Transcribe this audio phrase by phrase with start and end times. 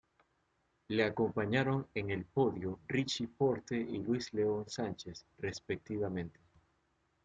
[0.87, 6.39] Le acompañaron en el podio Richie Porte y Luis León Sánchez, respectivamente.